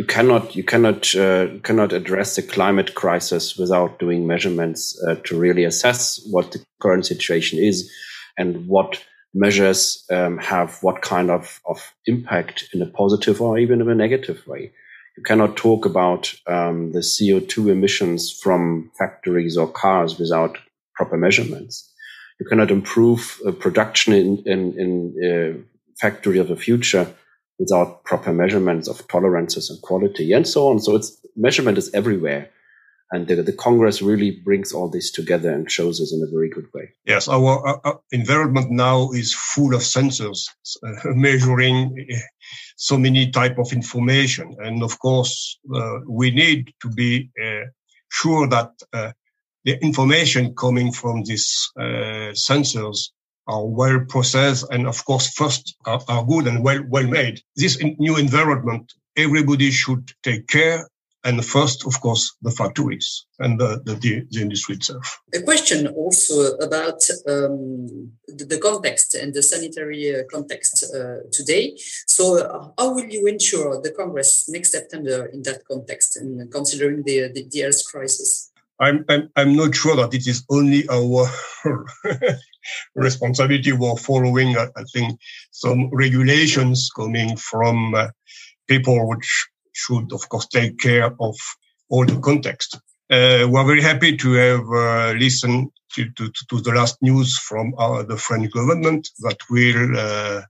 You 0.00 0.06
cannot 0.06 0.56
you 0.56 0.64
cannot 0.64 1.14
uh, 1.14 1.58
cannot 1.62 1.92
address 1.92 2.34
the 2.34 2.42
climate 2.42 2.94
crisis 2.94 3.58
without 3.58 3.98
doing 3.98 4.26
measurements 4.26 4.98
uh, 5.06 5.16
to 5.24 5.38
really 5.38 5.64
assess 5.64 6.26
what 6.30 6.52
the 6.52 6.64
current 6.80 7.04
situation 7.04 7.58
is 7.58 7.92
and 8.38 8.66
what 8.66 9.04
measures 9.34 10.02
um, 10.10 10.38
have 10.38 10.78
what 10.82 11.02
kind 11.02 11.30
of, 11.30 11.60
of 11.66 11.92
impact 12.06 12.70
in 12.72 12.80
a 12.80 12.86
positive 12.86 13.42
or 13.42 13.58
even 13.58 13.82
in 13.82 13.90
a 13.90 13.94
negative 13.94 14.46
way. 14.46 14.72
You 15.18 15.22
cannot 15.22 15.58
talk 15.58 15.84
about 15.84 16.32
um, 16.46 16.92
the 16.92 17.00
CO2 17.00 17.70
emissions 17.70 18.32
from 18.42 18.90
factories 18.98 19.58
or 19.58 19.68
cars 19.70 20.18
without 20.18 20.56
proper 20.94 21.18
measurements. 21.18 21.92
You 22.40 22.46
cannot 22.46 22.70
improve 22.70 23.38
uh, 23.46 23.52
production 23.52 24.14
in, 24.14 24.42
in, 24.46 24.60
in 24.80 24.92
uh, 25.28 25.60
factory 26.00 26.38
of 26.38 26.48
the 26.48 26.56
future 26.56 27.06
without 27.60 28.02
proper 28.04 28.32
measurements 28.32 28.88
of 28.88 29.06
tolerances 29.06 29.68
and 29.70 29.80
quality 29.82 30.32
and 30.32 30.48
so 30.48 30.68
on. 30.68 30.80
So 30.80 30.96
it's 30.96 31.20
measurement 31.36 31.78
is 31.78 31.90
everywhere. 31.94 32.50
And 33.12 33.26
the, 33.26 33.42
the 33.42 33.52
Congress 33.52 34.00
really 34.00 34.30
brings 34.30 34.72
all 34.72 34.88
this 34.88 35.10
together 35.10 35.50
and 35.52 35.70
shows 35.70 36.00
us 36.00 36.12
in 36.12 36.22
a 36.22 36.30
very 36.30 36.48
good 36.48 36.66
way. 36.72 36.90
Yes, 37.04 37.28
our, 37.28 38.00
environment 38.12 38.70
now 38.70 39.10
is 39.10 39.34
full 39.34 39.74
of 39.74 39.80
sensors 39.80 40.46
uh, 40.86 40.92
measuring 41.04 42.06
uh, 42.12 42.16
so 42.76 42.96
many 42.96 43.30
type 43.30 43.58
of 43.58 43.72
information. 43.72 44.56
And 44.60 44.82
of 44.82 44.98
course, 45.00 45.58
uh, 45.74 45.98
we 46.08 46.30
need 46.30 46.72
to 46.82 46.88
be 46.88 47.30
uh, 47.44 47.66
sure 48.10 48.48
that 48.48 48.70
uh, 48.92 49.10
the 49.64 49.76
information 49.82 50.54
coming 50.54 50.92
from 50.92 51.24
these 51.24 51.70
uh, 51.76 52.32
sensors 52.32 53.10
are 53.50 53.66
well 53.66 53.98
processed 54.08 54.64
and 54.70 54.86
of 54.86 55.04
course 55.04 55.26
first 55.40 55.76
are, 55.84 56.00
are, 56.08 56.24
good 56.24 56.46
and 56.46 56.64
well 56.64 56.82
well 56.88 57.06
made. 57.06 57.36
This 57.56 57.74
new 58.06 58.16
environment, 58.16 58.92
everybody 59.16 59.70
should 59.70 60.04
take 60.22 60.46
care. 60.46 60.88
And 61.22 61.44
first, 61.44 61.86
of 61.86 62.00
course, 62.00 62.34
the 62.40 62.50
factories 62.50 63.26
and 63.38 63.60
the, 63.60 63.82
the, 63.84 63.94
the 64.30 64.40
industry 64.40 64.76
itself. 64.76 65.20
A 65.34 65.42
question 65.42 65.86
also 65.88 66.56
about 66.56 67.02
um, 67.28 68.12
the, 68.26 68.46
the, 68.52 68.58
context 68.58 69.14
and 69.14 69.34
the 69.34 69.42
sanitary 69.42 70.02
uh, 70.14 70.22
context 70.32 70.82
uh, 70.94 71.28
today. 71.30 71.76
So, 72.06 72.24
uh, 72.38 72.70
how 72.78 72.94
will 72.94 73.04
you 73.04 73.26
ensure 73.26 73.82
the 73.82 73.90
Congress 73.90 74.48
next 74.48 74.70
September 74.72 75.26
in 75.26 75.42
that 75.42 75.60
context 75.70 76.16
and 76.16 76.50
considering 76.50 77.02
the, 77.02 77.30
the, 77.34 77.46
the 77.50 77.60
health 77.60 77.84
crisis? 77.84 78.50
I'm, 78.80 79.04
I'm, 79.08 79.30
I'm 79.36 79.54
not 79.54 79.74
sure 79.74 79.94
that 79.96 80.14
it 80.14 80.26
is 80.26 80.44
only 80.50 80.88
our 80.88 81.28
responsibility. 82.94 83.72
We're 83.72 83.96
following, 83.96 84.56
I, 84.56 84.68
think, 84.92 85.20
some 85.50 85.90
regulations 85.92 86.90
coming 86.96 87.36
from 87.36 87.94
uh, 87.94 88.08
people 88.68 89.06
which 89.08 89.48
should, 89.72 90.12
of 90.12 90.26
course, 90.30 90.46
take 90.46 90.78
care 90.78 91.14
of 91.20 91.36
all 91.90 92.06
the 92.06 92.18
context. 92.20 92.76
Uh, 93.10 93.46
we're 93.50 93.66
very 93.66 93.82
happy 93.82 94.16
to 94.16 94.32
have 94.32 94.66
uh, 94.72 95.12
listened 95.18 95.70
to, 95.92 96.08
to, 96.12 96.32
to, 96.48 96.60
the 96.60 96.72
last 96.72 96.96
news 97.02 97.36
from 97.38 97.74
our, 97.76 98.04
the 98.04 98.16
French 98.16 98.50
government 98.52 99.08
that 99.18 99.36
will 99.50 99.98
uh, 99.98 100.42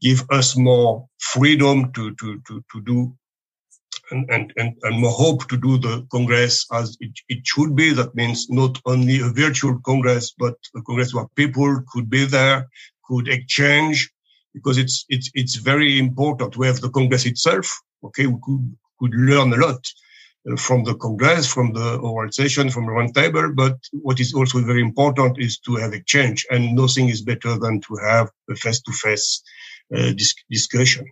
give 0.00 0.24
us 0.30 0.56
more 0.56 1.06
freedom 1.18 1.92
to, 1.92 2.14
to, 2.14 2.40
to, 2.48 2.64
to 2.72 2.80
do 2.82 3.14
and, 4.10 4.28
and, 4.30 4.52
and, 4.56 4.76
and 4.82 5.04
hope 5.06 5.48
to 5.48 5.56
do 5.56 5.78
the 5.78 6.06
Congress 6.10 6.66
as 6.72 6.96
it, 7.00 7.12
it 7.28 7.46
should 7.46 7.74
be. 7.74 7.92
That 7.92 8.14
means 8.14 8.48
not 8.50 8.80
only 8.86 9.20
a 9.20 9.28
virtual 9.28 9.78
Congress, 9.80 10.34
but 10.38 10.56
a 10.76 10.82
Congress 10.82 11.14
where 11.14 11.26
people 11.36 11.82
could 11.92 12.08
be 12.10 12.24
there, 12.24 12.68
could 13.08 13.28
exchange, 13.28 14.10
because 14.54 14.78
it's, 14.78 15.04
it's, 15.08 15.30
it's 15.34 15.56
very 15.56 15.98
important 15.98 16.52
to 16.54 16.62
have 16.62 16.80
the 16.80 16.90
Congress 16.90 17.26
itself. 17.26 17.66
Okay. 18.04 18.26
We 18.26 18.38
could, 18.42 18.76
could 18.98 19.14
learn 19.14 19.52
a 19.52 19.56
lot 19.56 19.84
uh, 20.50 20.56
from 20.56 20.84
the 20.84 20.94
Congress, 20.94 21.52
from 21.52 21.72
the 21.72 21.96
oral 21.96 22.32
session, 22.32 22.70
from 22.70 22.86
the 22.86 22.92
round 22.92 23.14
table. 23.14 23.52
But 23.54 23.76
what 23.92 24.20
is 24.20 24.34
also 24.34 24.60
very 24.60 24.82
important 24.82 25.38
is 25.38 25.58
to 25.60 25.76
have 25.76 25.92
exchange 25.92 26.46
and 26.50 26.74
nothing 26.74 27.08
is 27.08 27.22
better 27.22 27.58
than 27.58 27.80
to 27.82 27.96
have 27.96 28.30
a 28.50 28.54
face 28.54 28.80
to 28.82 28.92
face 28.92 29.42
discussion. 30.48 31.06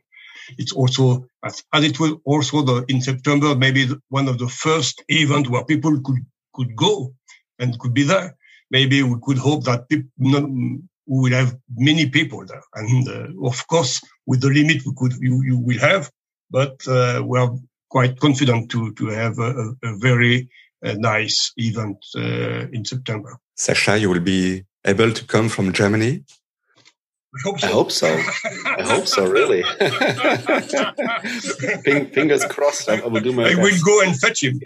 It's 0.57 0.73
also, 0.73 1.27
as, 1.45 1.63
as 1.73 1.85
it 1.85 2.01
was 2.01 2.13
also 2.25 2.63
the, 2.63 2.85
in 2.89 3.01
September, 3.01 3.55
maybe 3.55 3.89
one 4.09 4.29
of 4.29 4.39
the 4.39 4.49
first 4.49 5.05
event 5.09 5.49
where 5.49 5.65
people 5.65 6.01
could, 6.01 6.25
could 6.55 6.75
go 6.75 7.13
and 7.59 7.79
could 7.79 7.95
be 7.95 8.05
there. 8.05 8.37
Maybe 8.71 9.03
we 9.03 9.17
could 9.23 9.39
hope 9.39 9.65
that 9.65 9.89
people, 9.89 10.11
we 10.19 10.81
will 11.07 11.33
have 11.33 11.57
many 11.77 12.09
people 12.11 12.45
there. 12.47 12.63
And 12.75 13.09
uh, 13.09 13.47
of 13.47 13.67
course, 13.67 14.01
with 14.27 14.41
the 14.41 14.49
limit 14.49 14.85
we 14.87 14.93
could, 14.97 15.15
you, 15.21 15.43
you 15.43 15.59
will 15.59 15.79
have, 15.79 16.11
but 16.51 16.87
uh, 16.87 17.23
we 17.25 17.39
are 17.39 17.51
quite 17.89 18.21
confident 18.21 18.71
to, 18.71 18.93
to 18.95 19.07
have 19.09 19.39
a, 19.39 19.75
a 19.83 19.97
very 19.97 20.49
uh, 20.85 20.95
nice 20.99 21.53
event 21.57 21.97
uh, 22.17 22.69
in 22.73 22.85
September. 22.85 23.39
Sasha, 23.57 23.99
you 23.99 24.11
will 24.11 24.21
be 24.21 24.65
able 24.85 25.13
to 25.13 25.25
come 25.25 25.49
from 25.49 25.73
Germany 25.73 26.25
I 27.37 27.67
hope 27.67 27.93
so. 27.93 28.09
I 28.09 28.83
hope 28.83 29.07
so. 29.07 29.27
Really. 29.27 29.63
Fingers 32.15 32.47
crossed. 32.47 32.89
I 32.89 33.07
will 33.07 33.21
do 33.21 33.33
my. 33.33 33.45
I 33.45 33.55
best. 33.55 33.61
will 33.61 33.79
go 33.85 34.01
and 34.03 34.19
fetch 34.19 34.43
him. 34.43 34.59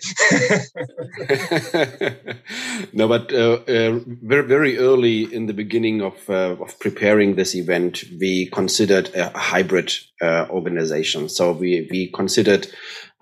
no, 2.93 3.09
but 3.09 3.33
uh, 3.33 3.59
uh, 3.67 3.99
very 4.07 4.47
very 4.47 4.79
early 4.79 5.25
in 5.35 5.47
the 5.47 5.53
beginning 5.53 6.03
of 6.03 6.15
uh, 6.31 6.55
of 6.61 6.79
preparing 6.79 7.35
this 7.35 7.57
event, 7.57 8.05
we 8.21 8.47
considered 8.47 9.13
a 9.17 9.37
hybrid 9.37 9.93
uh, 10.23 10.47
organization. 10.49 11.29
So 11.29 11.51
we 11.51 11.89
we 11.91 12.13
considered 12.13 12.69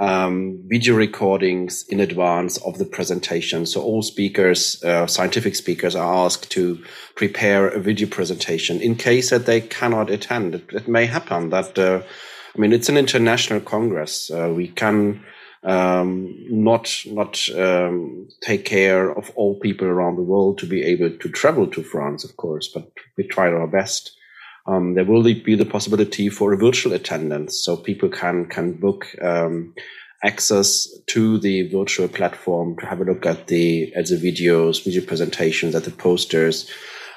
um, 0.00 0.62
video 0.66 0.96
recordings 0.96 1.84
in 1.88 2.00
advance 2.00 2.56
of 2.58 2.78
the 2.78 2.86
presentation. 2.86 3.66
So 3.66 3.82
all 3.82 4.02
speakers, 4.02 4.82
uh, 4.82 5.06
scientific 5.06 5.54
speakers, 5.54 5.94
are 5.94 6.24
asked 6.24 6.50
to 6.52 6.82
prepare 7.14 7.68
a 7.68 7.78
video 7.78 8.08
presentation 8.08 8.80
in 8.80 8.96
case 8.96 9.28
that 9.30 9.44
they 9.44 9.60
cannot 9.60 10.10
attend. 10.10 10.54
It, 10.54 10.72
it 10.72 10.88
may 10.88 11.04
happen 11.06 11.50
that, 11.50 11.78
uh, 11.78 12.02
I 12.54 12.58
mean, 12.58 12.72
it's 12.72 12.88
an 12.88 12.96
international 12.96 13.60
congress. 13.60 14.30
Uh, 14.30 14.50
we 14.56 14.68
can 14.68 15.22
um, 15.62 16.34
not 16.48 17.04
not 17.06 17.46
um, 17.50 18.28
take 18.40 18.64
care 18.64 19.10
of 19.10 19.30
all 19.36 19.60
people 19.60 19.86
around 19.86 20.16
the 20.16 20.22
world 20.22 20.58
to 20.58 20.66
be 20.66 20.82
able 20.82 21.10
to 21.10 21.28
travel 21.28 21.66
to 21.66 21.82
France, 21.82 22.24
of 22.24 22.36
course, 22.38 22.68
but 22.68 22.90
we 23.18 23.24
tried 23.24 23.52
our 23.52 23.66
best. 23.66 24.16
Um, 24.70 24.94
there 24.94 25.04
will 25.04 25.22
be 25.22 25.56
the 25.56 25.64
possibility 25.64 26.28
for 26.28 26.52
a 26.52 26.56
virtual 26.56 26.92
attendance, 26.92 27.62
so 27.64 27.76
people 27.76 28.08
can 28.08 28.46
can 28.46 28.74
book 28.74 29.06
um, 29.20 29.74
access 30.22 30.88
to 31.06 31.38
the 31.38 31.68
virtual 31.68 32.08
platform 32.08 32.76
to 32.78 32.86
have 32.86 33.00
a 33.00 33.04
look 33.04 33.26
at 33.26 33.48
the 33.48 33.92
at 33.94 34.06
the 34.06 34.16
videos, 34.16 34.84
video 34.84 35.04
presentations, 35.04 35.74
at 35.74 35.84
the 35.84 35.90
posters, 35.90 36.70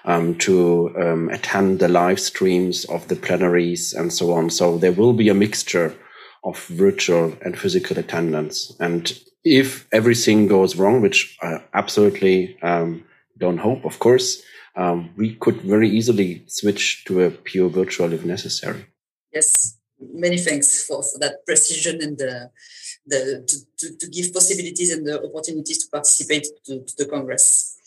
um, 0.05 0.35
to 0.39 0.93
um, 0.99 1.29
attend 1.29 1.79
the 1.79 1.87
live 1.87 2.19
streams 2.19 2.85
of 2.85 3.07
the 3.07 3.15
plenaries 3.15 3.93
and 3.93 4.11
so 4.11 4.33
on. 4.33 4.49
So 4.49 4.77
there 4.77 4.91
will 4.91 5.13
be 5.13 5.29
a 5.29 5.33
mixture 5.33 5.95
of 6.43 6.59
virtual 6.67 7.37
and 7.41 7.57
physical 7.57 7.99
attendance. 7.99 8.75
And 8.79 9.11
if 9.43 9.87
everything 9.91 10.47
goes 10.47 10.75
wrong, 10.75 11.01
which 11.01 11.37
I 11.41 11.63
absolutely 11.73 12.57
um, 12.61 13.03
don't 13.37 13.59
hope, 13.59 13.85
of 13.85 13.99
course, 13.99 14.41
um, 14.75 15.13
we 15.15 15.35
could 15.35 15.61
very 15.61 15.89
easily 15.89 16.43
switch 16.47 17.05
to 17.05 17.23
a 17.23 17.31
pure 17.31 17.69
virtual 17.69 18.11
if 18.13 18.25
necessary. 18.25 18.85
Yes, 19.31 19.77
many 19.99 20.37
thanks 20.37 20.83
for, 20.85 21.03
for 21.03 21.19
that 21.19 21.45
precision 21.45 22.01
and 22.01 22.17
the, 22.17 22.49
the 23.05 23.43
to, 23.47 23.57
to, 23.77 23.97
to, 23.97 24.07
give 24.09 24.33
possibilities 24.33 24.91
and 24.91 25.05
the 25.05 25.23
opportunities 25.23 25.85
to 25.85 25.91
participate 25.91 26.47
to, 26.65 26.83
to 26.83 26.93
the 26.97 27.05
Congress. 27.05 27.77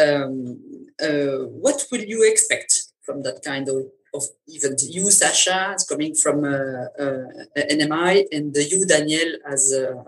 Um, 0.00 0.60
uh, 1.02 1.46
what 1.64 1.86
will 1.90 2.02
you 2.02 2.28
expect 2.30 2.72
from 3.02 3.22
that 3.22 3.42
kind 3.44 3.68
of, 3.68 3.86
of 4.14 4.24
event? 4.46 4.82
You, 4.88 5.10
Sasha, 5.10 5.74
is 5.74 5.84
coming 5.84 6.14
from 6.14 6.44
uh, 6.44 6.86
uh, 6.98 7.26
NMI, 7.56 8.26
and 8.30 8.54
you, 8.56 8.86
Daniel, 8.86 9.38
as 9.44 9.74
uh, 9.74 10.02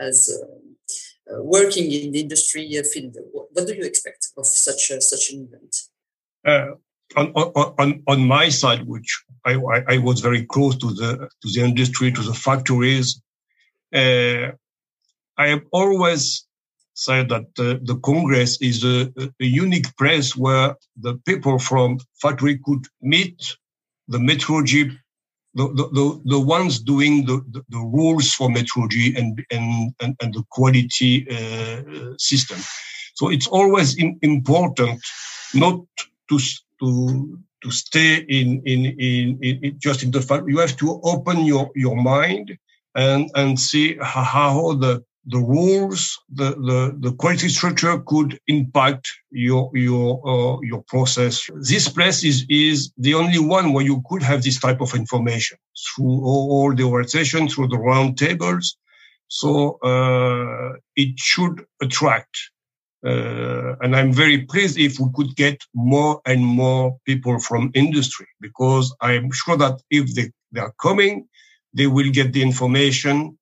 as 0.00 0.30
uh, 0.42 0.46
working 1.30 1.90
in 1.92 2.12
the 2.12 2.20
industry 2.20 2.70
field. 2.92 3.16
What 3.32 3.66
do 3.66 3.74
you 3.74 3.84
expect 3.84 4.28
of 4.36 4.46
such 4.46 4.90
a, 4.90 5.00
such 5.00 5.30
an 5.30 5.48
event? 5.48 5.76
Uh, 6.46 6.74
on, 7.16 7.32
on, 7.32 8.02
on 8.06 8.26
my 8.26 8.48
side, 8.48 8.86
which 8.86 9.24
I, 9.44 9.54
I, 9.54 9.94
I, 9.94 9.98
was 9.98 10.20
very 10.20 10.44
close 10.44 10.76
to 10.76 10.92
the 10.92 11.28
to 11.42 11.48
the 11.52 11.62
industry, 11.62 12.12
to 12.12 12.22
the 12.22 12.34
factories, 12.34 13.22
uh, 13.94 14.52
I 15.38 15.48
have 15.48 15.62
always 15.72 16.46
said 16.94 17.28
that 17.28 17.46
uh, 17.58 17.78
the 17.82 17.98
Congress 18.02 18.60
is 18.60 18.84
a, 18.84 19.10
a, 19.18 19.44
unique 19.44 19.96
place 19.96 20.36
where 20.36 20.76
the 20.96 21.14
people 21.24 21.58
from 21.58 21.98
factory 22.20 22.58
could 22.58 22.84
meet 23.00 23.56
the 24.08 24.18
metrology 24.18 24.98
the, 25.58 25.88
the, 25.92 26.20
the, 26.24 26.40
ones 26.40 26.78
doing 26.78 27.26
the, 27.26 27.42
the, 27.50 27.64
the, 27.68 27.78
rules 27.78 28.32
for 28.32 28.48
metrology 28.48 29.16
and, 29.18 29.44
and, 29.50 29.92
and, 30.00 30.16
and 30.22 30.34
the 30.34 30.44
quality 30.50 31.26
uh, 31.30 32.14
system. 32.18 32.58
So 33.14 33.30
it's 33.30 33.48
always 33.48 33.96
in, 33.96 34.18
important 34.22 35.00
not 35.54 35.80
to, 36.28 36.38
to, 36.80 37.38
to 37.62 37.70
stay 37.70 38.18
in, 38.18 38.62
in, 38.64 38.86
in, 38.98 39.38
in, 39.42 39.78
just 39.78 40.02
in 40.02 40.12
the 40.12 40.22
fact 40.22 40.44
you 40.46 40.58
have 40.58 40.76
to 40.76 41.00
open 41.02 41.44
your, 41.44 41.70
your 41.74 41.96
mind 41.96 42.56
and, 42.94 43.28
and 43.34 43.58
see 43.58 43.96
how 44.00 44.74
the, 44.74 45.02
the 45.28 45.38
rules, 45.38 46.18
the, 46.30 46.50
the, 46.50 46.96
the 46.98 47.12
quality 47.16 47.48
structure 47.48 47.98
could 48.06 48.38
impact 48.46 49.08
your, 49.30 49.70
your, 49.74 50.20
uh, 50.26 50.60
your 50.62 50.82
process. 50.88 51.48
This 51.60 51.88
place 51.88 52.24
is, 52.24 52.46
is 52.48 52.92
the 52.96 53.14
only 53.14 53.38
one 53.38 53.72
where 53.72 53.84
you 53.84 54.02
could 54.08 54.22
have 54.22 54.42
this 54.42 54.60
type 54.60 54.80
of 54.80 54.94
information 54.94 55.58
through 55.86 56.24
all 56.24 56.74
the 56.74 56.84
organization, 56.84 57.48
through 57.48 57.68
the 57.68 57.78
round 57.78 58.18
tables. 58.18 58.76
So, 59.28 59.78
uh, 59.82 60.78
it 60.96 61.18
should 61.18 61.64
attract 61.82 62.36
uh, 63.06 63.76
and 63.80 63.94
I'm 63.94 64.12
very 64.12 64.38
pleased 64.38 64.78
if 64.78 64.98
we 64.98 65.06
could 65.14 65.36
get 65.36 65.62
more 65.74 66.20
and 66.26 66.44
more 66.44 66.98
people 67.06 67.38
from 67.38 67.70
industry 67.74 68.26
because 68.40 68.94
I'm 69.00 69.30
sure 69.30 69.56
that 69.56 69.80
if 69.90 70.14
they, 70.14 70.30
they 70.50 70.60
are 70.60 70.74
coming, 70.82 71.28
they 71.72 71.86
will 71.86 72.10
get 72.10 72.32
the 72.32 72.42
information 72.42 73.38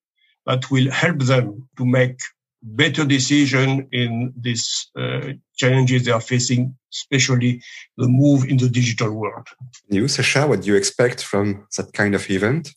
that 0.47 0.71
will 0.71 0.91
help 0.91 1.19
them 1.21 1.69
to 1.77 1.85
make 1.85 2.19
better 2.63 3.05
decision 3.05 3.87
in 3.93 4.33
these 4.41 4.91
uh, 4.99 5.33
challenges 5.57 6.05
they 6.05 6.11
are 6.11 6.21
facing, 6.21 6.75
especially 6.93 7.63
the 7.97 8.09
move 8.09 8.45
in 8.45 8.57
the 8.57 8.69
digital 8.69 9.13
world. 9.13 9.47
You, 9.89 10.09
Sasha, 10.09 10.47
what 10.47 10.63
do 10.63 10.69
you 10.69 10.77
expect 10.77 11.23
from 11.23 11.67
that 11.77 11.93
kind 11.93 12.15
of 12.15 12.29
event? 12.31 12.71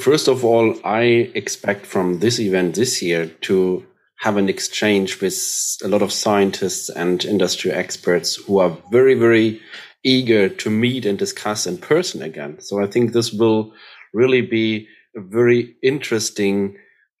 First 0.00 0.28
of 0.28 0.44
all, 0.44 0.74
I 0.84 1.30
expect 1.34 1.86
from 1.86 2.18
this 2.18 2.40
event 2.40 2.74
this 2.74 3.02
year 3.02 3.26
to 3.42 3.86
have 4.20 4.36
an 4.36 4.48
exchange 4.48 5.20
with 5.20 5.76
a 5.84 5.88
lot 5.88 6.02
of 6.02 6.12
scientists 6.12 6.88
and 6.88 7.24
industry 7.24 7.70
experts 7.70 8.34
who 8.34 8.58
are 8.58 8.76
very, 8.90 9.14
very 9.14 9.60
eager 10.02 10.48
to 10.48 10.70
meet 10.70 11.06
and 11.06 11.18
discuss 11.18 11.66
in 11.66 11.78
person 11.78 12.22
again. 12.22 12.60
So 12.60 12.82
I 12.82 12.86
think 12.86 13.12
this 13.12 13.32
will 13.32 13.72
really 14.12 14.40
be 14.40 14.88
a 15.16 15.20
very 15.20 15.76
interesting 15.82 16.76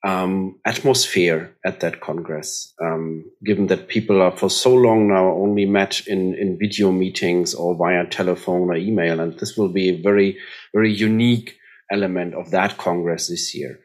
um, 0.06 0.58
atmosphere 0.64 1.56
at 1.64 1.80
that 1.80 2.00
Congress, 2.00 2.72
um, 2.82 3.24
given 3.44 3.66
that 3.66 3.88
people 3.88 4.22
are 4.22 4.36
for 4.36 4.48
so 4.48 4.72
long 4.72 5.08
now 5.08 5.32
only 5.32 5.66
met 5.66 6.06
in, 6.06 6.34
in 6.34 6.58
video 6.58 6.92
meetings 6.92 7.54
or 7.54 7.74
via 7.74 8.06
telephone 8.06 8.70
or 8.70 8.76
email. 8.76 9.20
And 9.20 9.38
this 9.38 9.56
will 9.56 9.68
be 9.68 9.88
a 9.88 10.02
very, 10.02 10.38
very 10.72 10.92
unique 10.92 11.56
element 11.90 12.34
of 12.34 12.50
that 12.52 12.78
Congress 12.78 13.28
this 13.28 13.54
year 13.54 13.80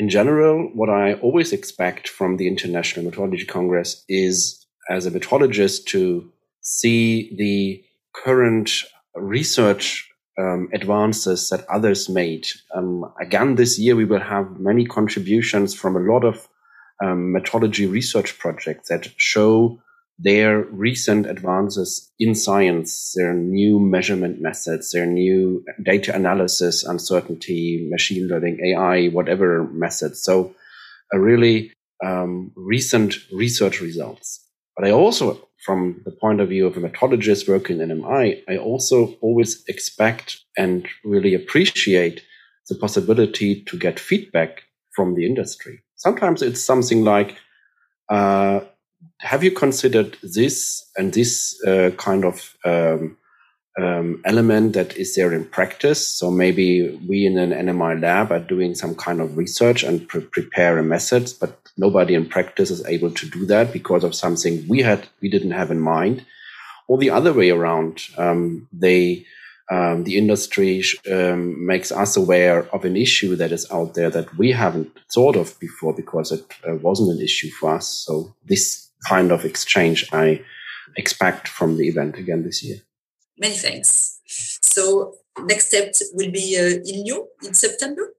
in 0.00 0.08
general, 0.08 0.70
what 0.74 0.88
I 0.88 1.12
always 1.12 1.52
expect 1.52 2.08
from 2.08 2.38
the 2.38 2.48
International 2.48 3.04
Metrology 3.04 3.46
Congress 3.46 4.02
is 4.08 4.66
as 4.88 5.04
a 5.04 5.10
metrologist 5.10 5.84
to 5.88 6.32
see 6.62 7.36
the 7.36 7.84
current 8.14 8.70
research 9.14 10.09
um, 10.40 10.68
advances 10.72 11.48
that 11.50 11.66
others 11.68 12.08
made. 12.08 12.46
Um, 12.74 13.12
again, 13.20 13.56
this 13.56 13.78
year 13.78 13.94
we 13.96 14.04
will 14.04 14.20
have 14.20 14.58
many 14.58 14.86
contributions 14.86 15.74
from 15.74 15.96
a 15.96 16.00
lot 16.00 16.24
of 16.24 16.48
um, 17.02 17.34
metrology 17.34 17.90
research 17.90 18.38
projects 18.38 18.88
that 18.88 19.08
show 19.16 19.80
their 20.18 20.64
recent 20.64 21.26
advances 21.26 22.12
in 22.18 22.34
science, 22.34 23.14
their 23.16 23.32
new 23.32 23.80
measurement 23.80 24.40
methods, 24.40 24.92
their 24.92 25.06
new 25.06 25.64
data 25.82 26.14
analysis, 26.14 26.84
uncertainty, 26.84 27.88
machine 27.90 28.28
learning, 28.28 28.60
AI, 28.62 29.08
whatever 29.08 29.64
methods. 29.72 30.22
So, 30.22 30.54
a 31.12 31.18
really 31.18 31.72
um, 32.04 32.52
recent 32.54 33.16
research 33.32 33.80
results. 33.80 34.46
But 34.76 34.86
I 34.86 34.92
also, 34.92 35.48
from 35.64 36.00
the 36.04 36.10
point 36.10 36.40
of 36.40 36.48
view 36.48 36.66
of 36.66 36.76
a 36.76 36.80
metrologist 36.80 37.48
working 37.48 37.80
in 37.80 37.88
NMI, 37.90 38.42
I 38.48 38.56
also 38.56 39.14
always 39.20 39.62
expect 39.68 40.38
and 40.56 40.86
really 41.04 41.34
appreciate 41.34 42.22
the 42.68 42.74
possibility 42.76 43.62
to 43.64 43.76
get 43.76 44.00
feedback 44.00 44.62
from 44.92 45.14
the 45.14 45.26
industry. 45.26 45.82
Sometimes 45.96 46.40
it's 46.40 46.62
something 46.62 47.04
like, 47.04 47.36
uh, 48.08 48.60
have 49.18 49.44
you 49.44 49.50
considered 49.50 50.16
this 50.22 50.88
and 50.96 51.12
this 51.12 51.60
uh, 51.66 51.90
kind 51.96 52.24
of 52.24 52.56
um, 52.64 53.16
um, 53.78 54.20
element 54.24 54.72
that 54.74 54.96
is 54.96 55.14
there 55.14 55.32
in 55.32 55.44
practice? 55.44 56.06
So 56.06 56.30
maybe 56.30 56.98
we 57.06 57.26
in 57.26 57.38
an 57.38 57.50
NMI 57.50 58.00
lab 58.00 58.32
are 58.32 58.40
doing 58.40 58.74
some 58.74 58.94
kind 58.94 59.20
of 59.20 59.36
research 59.36 59.82
and 59.82 60.08
pre 60.08 60.22
prepare 60.22 60.78
a 60.78 60.82
method, 60.82 61.32
but 61.40 61.59
nobody 61.76 62.14
in 62.14 62.26
practice 62.26 62.70
is 62.70 62.84
able 62.86 63.10
to 63.10 63.28
do 63.28 63.46
that 63.46 63.72
because 63.72 64.04
of 64.04 64.14
something 64.14 64.66
we 64.68 64.80
had 64.82 65.08
we 65.20 65.28
didn't 65.28 65.52
have 65.52 65.70
in 65.70 65.80
mind, 65.80 66.24
or 66.88 66.98
the 66.98 67.10
other 67.10 67.32
way 67.32 67.50
around. 67.50 68.02
Um, 68.18 68.68
they 68.72 69.26
um, 69.70 70.02
the 70.02 70.16
industry 70.16 70.82
um, 71.10 71.64
makes 71.64 71.92
us 71.92 72.16
aware 72.16 72.66
of 72.74 72.84
an 72.84 72.96
issue 72.96 73.36
that 73.36 73.52
is 73.52 73.70
out 73.70 73.94
there 73.94 74.10
that 74.10 74.36
we 74.36 74.50
haven't 74.50 74.90
thought 75.14 75.36
of 75.36 75.58
before 75.60 75.94
because 75.94 76.32
it 76.32 76.44
uh, 76.68 76.74
wasn't 76.74 77.12
an 77.16 77.22
issue 77.22 77.50
for 77.50 77.76
us. 77.76 77.86
So 77.88 78.34
this 78.44 78.90
kind 79.08 79.30
of 79.30 79.44
exchange 79.44 80.08
I 80.12 80.42
expect 80.96 81.46
from 81.46 81.76
the 81.76 81.86
event 81.86 82.16
again 82.16 82.42
this 82.42 82.64
year. 82.64 82.78
Many 83.38 83.56
thanks. 83.56 84.20
So 84.26 85.14
next 85.44 85.68
step 85.68 85.94
will 86.14 86.32
be 86.32 86.56
uh, 86.58 86.80
in 86.84 87.04
Lyon 87.06 87.26
in 87.44 87.54
September. 87.54 88.12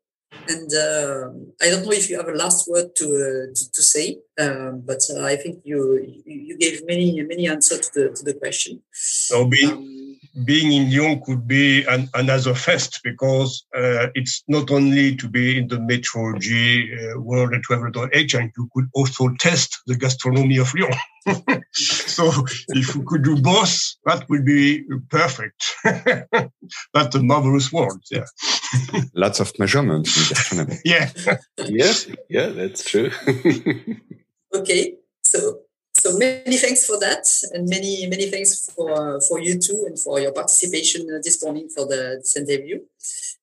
And 0.51 0.69
uh, 0.73 1.29
I 1.63 1.69
don't 1.69 1.85
know 1.85 1.91
if 2.01 2.09
you 2.09 2.17
have 2.17 2.27
a 2.27 2.39
last 2.43 2.67
word 2.67 2.87
to 2.99 3.05
uh, 3.05 3.53
to, 3.57 3.63
to, 3.75 3.81
say, 3.93 4.17
um, 4.43 4.81
but 4.89 5.01
uh, 5.13 5.23
I 5.33 5.35
think 5.35 5.61
you 5.63 5.79
you 6.25 6.57
gave 6.57 6.85
many 6.85 7.07
many 7.33 7.47
answers 7.47 7.81
to 7.85 7.89
the 7.95 8.05
to 8.17 8.23
the 8.23 8.33
question. 8.33 8.81
So 8.91 9.43
um, 9.43 10.10
being 10.45 10.71
in 10.71 10.89
Lyon 10.91 11.21
could 11.21 11.47
be 11.47 11.83
an, 11.85 12.09
another 12.13 12.53
fest 12.53 13.01
because 13.03 13.65
uh, 13.75 14.07
it's 14.15 14.43
not 14.47 14.71
only 14.71 15.15
to 15.17 15.27
be 15.27 15.57
in 15.57 15.67
the 15.67 15.77
metrology 15.77 16.87
uh, 16.93 17.19
world 17.19 17.53
at 17.53 17.61
Travel.h, 17.63 18.33
and 18.33 18.51
you 18.57 18.69
could 18.73 18.85
also 18.93 19.29
test 19.39 19.81
the 19.87 19.95
gastronomy 19.95 20.57
of 20.57 20.73
Lyon. 20.73 21.61
so 21.71 22.31
if 22.69 22.95
we 22.95 23.03
could 23.05 23.23
do 23.23 23.41
both, 23.41 23.77
that 24.05 24.27
would 24.29 24.45
be 24.45 24.83
perfect. 25.09 25.75
That's 26.93 27.15
a 27.15 27.23
marvelous 27.23 27.71
world. 27.71 28.03
Yeah. 28.09 28.25
Lots 29.13 29.39
of 29.39 29.57
measurements 29.59 30.17
in 30.17 30.35
gastronomy. 30.35 30.77
yeah. 30.85 31.11
yes. 31.57 32.07
Yeah, 32.29 32.47
that's 32.47 32.89
true. 32.89 33.11
okay. 34.53 34.95
Many 36.21 36.57
thanks 36.57 36.85
for 36.85 36.99
that, 36.99 37.25
and 37.53 37.67
many 37.67 38.05
many 38.05 38.29
thanks 38.29 38.69
for 38.75 39.19
for 39.27 39.39
you 39.39 39.57
too, 39.57 39.85
and 39.87 39.97
for 39.97 40.19
your 40.19 40.31
participation 40.31 41.01
this 41.23 41.43
morning 41.43 41.67
for 41.75 41.87
the 41.87 42.17
this 42.21 42.37
interview. 42.37 42.77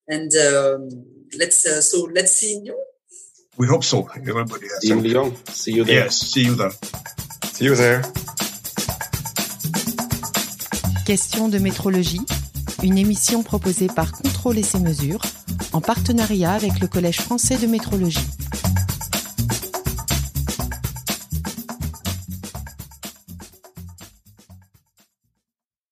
And 0.07 0.31
um, 0.49 0.89
let's 1.41 1.67
uh, 1.67 1.81
so 1.81 2.09
let's 2.15 2.33
see 2.39 2.61
Lyon. 2.63 2.79
We 3.57 3.67
hope 3.67 3.83
so. 3.83 4.09
Everybody. 4.15 4.69
See 4.81 4.91
you 4.91 4.99
in 4.99 5.03
Lyon. 5.03 5.35
See 5.49 5.73
you 5.73 5.83
there. 5.83 6.05
Yes. 6.05 6.15
See 6.33 6.45
you 6.45 6.55
there. 6.55 6.75
See 7.53 7.65
you 7.65 7.75
there. 7.75 8.03
Question 11.05 11.49
de 11.49 11.59
métrologie, 11.59 12.21
une 12.85 12.97
émission 12.97 13.43
proposée 13.43 13.89
par 13.89 14.13
Contrôle 14.13 14.59
et 14.59 14.63
ses 14.63 14.79
mesures 14.79 15.23
en 15.73 15.81
partenariat 15.81 16.53
avec 16.53 16.79
le 16.79 16.87
Collège 16.87 17.23
français 17.23 17.57
de 17.57 17.67
métrologie. 17.67 18.29